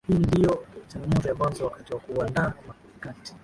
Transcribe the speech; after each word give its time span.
Hii 0.07 0.13
ndio 0.19 0.63
changamoto 0.87 1.27
ya 1.27 1.35
mwanzo 1.35 1.63
wakati 1.63 1.93
wa 1.93 1.99
kuandaa 1.99 2.53
mkakati 2.97 3.33